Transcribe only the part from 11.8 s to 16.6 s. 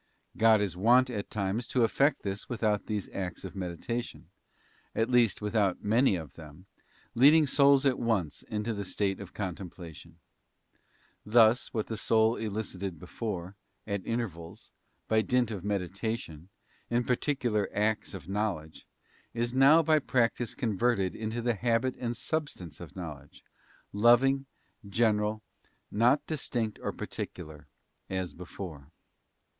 the soul elicited before, at intervals, by dint of medita tion,